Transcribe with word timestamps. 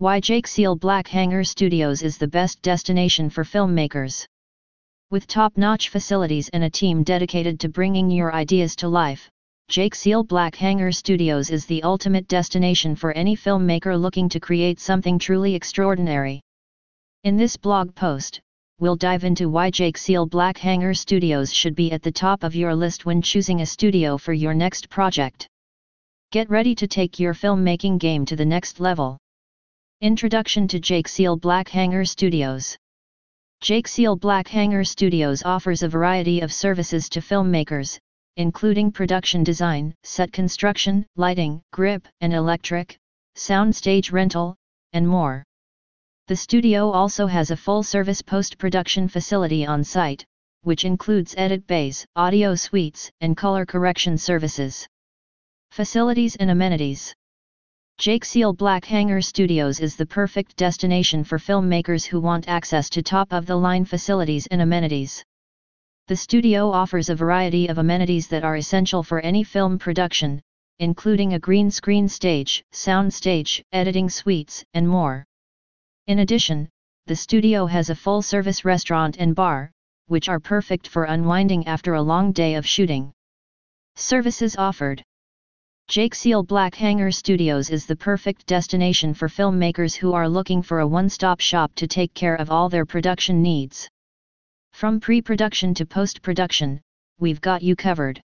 Why 0.00 0.18
Jake 0.18 0.46
Seal 0.46 0.76
Black 0.76 1.08
Hangar 1.08 1.44
Studios 1.44 2.02
is 2.02 2.16
the 2.16 2.26
best 2.26 2.62
destination 2.62 3.28
for 3.28 3.44
filmmakers. 3.44 4.24
With 5.10 5.26
top-notch 5.26 5.90
facilities 5.90 6.48
and 6.54 6.64
a 6.64 6.70
team 6.70 7.02
dedicated 7.02 7.60
to 7.60 7.68
bringing 7.68 8.10
your 8.10 8.32
ideas 8.34 8.74
to 8.76 8.88
life, 8.88 9.28
Jake 9.68 9.94
Seal 9.94 10.24
Black 10.24 10.56
Hangar 10.56 10.90
Studios 10.90 11.50
is 11.50 11.66
the 11.66 11.82
ultimate 11.82 12.26
destination 12.28 12.96
for 12.96 13.12
any 13.12 13.36
filmmaker 13.36 14.00
looking 14.00 14.30
to 14.30 14.40
create 14.40 14.80
something 14.80 15.18
truly 15.18 15.54
extraordinary. 15.54 16.40
In 17.24 17.36
this 17.36 17.58
blog 17.58 17.94
post, 17.94 18.40
we'll 18.78 18.96
dive 18.96 19.24
into 19.24 19.50
why 19.50 19.70
Jake 19.70 19.98
Seal 19.98 20.24
Black 20.24 20.56
Hangar 20.56 20.94
Studios 20.94 21.52
should 21.52 21.74
be 21.74 21.92
at 21.92 22.02
the 22.02 22.10
top 22.10 22.42
of 22.42 22.54
your 22.54 22.74
list 22.74 23.04
when 23.04 23.20
choosing 23.20 23.60
a 23.60 23.66
studio 23.66 24.16
for 24.16 24.32
your 24.32 24.54
next 24.54 24.88
project. 24.88 25.46
Get 26.32 26.48
ready 26.48 26.74
to 26.76 26.88
take 26.88 27.20
your 27.20 27.34
filmmaking 27.34 27.98
game 27.98 28.24
to 28.24 28.34
the 28.34 28.46
next 28.46 28.80
level. 28.80 29.18
Introduction 30.02 30.66
to 30.68 30.80
Jake 30.80 31.06
Seal 31.06 31.36
Black 31.36 31.68
Hangar 31.68 32.06
Studios 32.06 32.74
Jake 33.60 33.86
Seal 33.86 34.16
Black 34.16 34.48
Hangar 34.48 34.82
Studios 34.82 35.42
offers 35.42 35.82
a 35.82 35.90
variety 35.90 36.40
of 36.40 36.50
services 36.50 37.10
to 37.10 37.20
filmmakers, 37.20 37.98
including 38.38 38.90
production 38.92 39.44
design, 39.44 39.94
set 40.02 40.32
construction, 40.32 41.04
lighting, 41.16 41.60
grip 41.74 42.08
and 42.22 42.32
electric, 42.32 42.96
sound 43.34 43.76
stage 43.76 44.10
rental, 44.10 44.56
and 44.94 45.06
more. 45.06 45.44
The 46.28 46.36
studio 46.36 46.90
also 46.90 47.26
has 47.26 47.50
a 47.50 47.56
full-service 47.58 48.22
post-production 48.22 49.06
facility 49.06 49.66
on 49.66 49.84
site, 49.84 50.24
which 50.62 50.86
includes 50.86 51.34
edit 51.36 51.66
bays, 51.66 52.06
audio 52.16 52.54
suites, 52.54 53.10
and 53.20 53.36
color 53.36 53.66
correction 53.66 54.16
services. 54.16 54.88
Facilities 55.72 56.36
and 56.36 56.50
amenities 56.50 57.14
Jake 58.00 58.24
Seal 58.24 58.54
Black 58.54 58.86
Hangar 58.86 59.20
Studios 59.20 59.78
is 59.78 59.94
the 59.94 60.06
perfect 60.06 60.56
destination 60.56 61.22
for 61.22 61.36
filmmakers 61.36 62.02
who 62.06 62.18
want 62.18 62.48
access 62.48 62.88
to 62.88 63.02
top-of-the-line 63.02 63.84
facilities 63.84 64.46
and 64.46 64.62
amenities. 64.62 65.22
The 66.08 66.16
studio 66.16 66.70
offers 66.70 67.10
a 67.10 67.14
variety 67.14 67.66
of 67.66 67.76
amenities 67.76 68.26
that 68.28 68.42
are 68.42 68.56
essential 68.56 69.02
for 69.02 69.20
any 69.20 69.44
film 69.44 69.78
production, 69.78 70.40
including 70.78 71.34
a 71.34 71.38
green 71.38 71.70
screen 71.70 72.08
stage, 72.08 72.64
sound 72.72 73.12
stage, 73.12 73.62
editing 73.70 74.08
suites, 74.08 74.64
and 74.72 74.88
more. 74.88 75.26
In 76.06 76.20
addition, 76.20 76.70
the 77.04 77.16
studio 77.16 77.66
has 77.66 77.90
a 77.90 77.94
full-service 77.94 78.64
restaurant 78.64 79.18
and 79.18 79.34
bar, 79.34 79.72
which 80.06 80.30
are 80.30 80.40
perfect 80.40 80.88
for 80.88 81.04
unwinding 81.04 81.66
after 81.66 81.92
a 81.92 82.02
long 82.02 82.32
day 82.32 82.54
of 82.54 82.66
shooting. 82.66 83.12
Services 83.94 84.56
offered 84.56 85.04
Jake 85.90 86.14
Seal 86.14 86.44
Black 86.44 86.76
Hangar 86.76 87.10
Studios 87.10 87.68
is 87.68 87.84
the 87.84 87.96
perfect 87.96 88.46
destination 88.46 89.12
for 89.12 89.26
filmmakers 89.26 89.92
who 89.92 90.12
are 90.12 90.28
looking 90.28 90.62
for 90.62 90.78
a 90.78 90.86
one-stop 90.86 91.40
shop 91.40 91.74
to 91.74 91.88
take 91.88 92.14
care 92.14 92.36
of 92.36 92.48
all 92.48 92.68
their 92.68 92.86
production 92.86 93.42
needs. 93.42 93.88
From 94.72 95.00
pre-production 95.00 95.74
to 95.74 95.84
post-production, 95.84 96.80
we've 97.18 97.40
got 97.40 97.60
you 97.60 97.74
covered. 97.74 98.22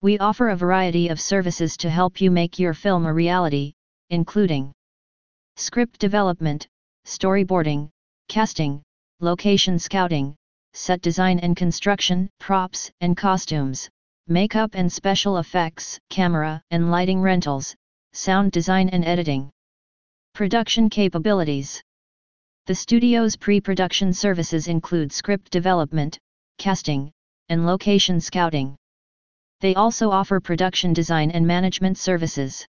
We 0.00 0.16
offer 0.18 0.50
a 0.50 0.56
variety 0.56 1.08
of 1.08 1.20
services 1.20 1.76
to 1.78 1.90
help 1.90 2.20
you 2.20 2.30
make 2.30 2.56
your 2.56 2.72
film 2.72 3.04
a 3.06 3.12
reality, 3.12 3.72
including 4.10 4.70
script 5.56 5.98
development, 5.98 6.68
storyboarding, 7.04 7.88
casting, 8.28 8.80
location 9.18 9.80
scouting, 9.80 10.36
set 10.72 11.00
design 11.00 11.40
and 11.40 11.56
construction, 11.56 12.30
props 12.38 12.92
and 13.00 13.16
costumes, 13.16 13.90
makeup 14.28 14.70
and 14.74 14.92
special 14.92 15.38
effects, 15.38 16.00
camera 16.10 16.60
and 16.72 16.90
lighting 16.90 17.20
rentals, 17.20 17.76
sound 18.12 18.50
design 18.50 18.88
and 18.88 19.04
editing. 19.04 19.48
Production 20.34 20.90
capabilities. 20.90 21.80
The 22.66 22.74
studio's 22.74 23.36
pre-production 23.36 24.12
services 24.12 24.66
include 24.66 25.12
script 25.12 25.52
development, 25.52 26.18
casting, 26.58 27.12
and 27.48 27.66
location 27.66 28.20
scouting. 28.20 28.74
They 29.60 29.76
also 29.76 30.10
offer 30.10 30.40
production 30.40 30.92
design 30.92 31.30
and 31.30 31.46
management 31.46 31.96
services. 31.96 32.66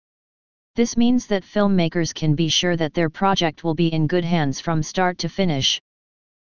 This 0.76 0.96
means 0.96 1.28
that 1.28 1.44
filmmakers 1.44 2.14
can 2.14 2.34
be 2.34 2.48
sure 2.48 2.78
that 2.78 2.94
their 2.94 3.10
project 3.10 3.66
will 3.66 3.76
be 3.76 3.92
in 3.92 4.08
good 4.08 4.24
hands 4.24 4.62
from 4.62 4.82
start 4.82 5.18
to 5.18 5.28
finish. 5.28 5.82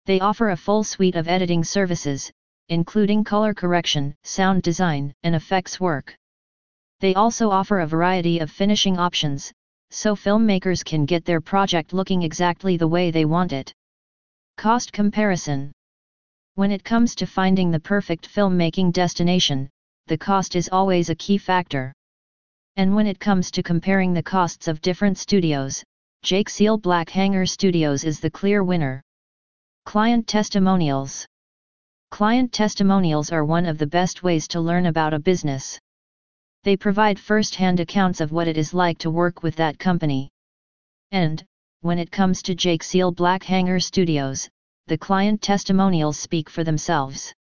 They 0.06 0.20
offer 0.20 0.52
a 0.52 0.58
full 0.58 0.84
suite 0.84 1.16
of 1.16 1.28
editing 1.28 1.64
services, 1.64 2.32
including 2.74 3.24
color 3.24 3.54
correction, 3.54 4.14
sound 4.24 4.64
design, 4.64 5.14
and 5.24 5.36
effects 5.36 5.80
work. 5.80 6.16
They 7.00 7.14
also 7.14 7.50
offer 7.50 7.80
a 7.80 7.88
variety 7.88 8.40
of 8.40 8.52
finishing 8.52 8.98
options, 8.98 9.54
so 9.92 10.16
filmmakers 10.16 10.84
can 10.84 11.06
get 11.06 11.24
their 11.24 11.40
project 11.40 11.94
looking 11.94 12.24
exactly 12.24 12.76
the 12.76 12.88
way 12.88 13.12
they 13.12 13.26
want 13.26 13.54
it. 13.54 13.72
Cost 14.58 14.92
comparison 14.92 15.72
When 16.56 16.72
it 16.72 16.84
comes 16.84 17.14
to 17.16 17.28
finding 17.28 17.72
the 17.72 17.80
perfect 17.80 18.28
filmmaking 18.28 18.92
destination, 18.92 19.70
the 20.08 20.18
cost 20.18 20.56
is 20.56 20.70
always 20.72 21.10
a 21.10 21.16
key 21.16 21.38
factor. 21.38 21.94
And 22.76 22.96
when 22.96 23.06
it 23.06 23.20
comes 23.20 23.52
to 23.52 23.64
comparing 23.64 24.14
the 24.14 24.24
costs 24.24 24.68
of 24.68 24.82
different 24.82 25.18
studios, 25.20 25.84
Jake 26.24 26.50
Seal 26.50 26.78
Black 26.78 27.10
Hangar 27.10 27.46
Studios 27.46 28.04
is 28.04 28.20
the 28.20 28.32
clear 28.32 28.64
winner. 28.64 29.04
Client 29.86 30.28
Testimonials 30.28 31.28
Client 32.14 32.54
testimonials 32.54 33.32
are 33.32 33.44
one 33.44 33.66
of 33.66 33.80
the 33.80 33.88
best 33.88 34.22
ways 34.22 34.48
to 34.50 34.62
learn 34.62 34.86
about 34.86 35.16
a 35.16 35.20
business. 35.20 35.80
They 36.64 36.78
provide 36.78 37.18
first-hand 37.18 37.80
accounts 37.80 38.22
of 38.22 38.32
what 38.32 38.48
it 38.48 38.56
is 38.56 38.72
like 38.72 39.00
to 39.00 39.10
work 39.10 39.42
with 39.42 39.56
that 39.56 39.80
company. 39.80 40.30
And, 41.12 41.44
when 41.82 41.98
it 41.98 42.12
comes 42.12 42.44
to 42.44 42.54
Jake 42.54 42.84
Seal 42.84 43.12
Black 43.12 43.42
Hangar 43.42 43.80
Studios, 43.80 44.48
the 44.86 44.96
client 44.96 45.42
testimonials 45.42 46.20
speak 46.20 46.52
for 46.52 46.64
themselves. 46.64 47.34